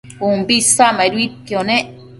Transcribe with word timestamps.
umbi 0.27 0.53
isacmaiduidquio 0.61 1.59
nec 1.67 1.85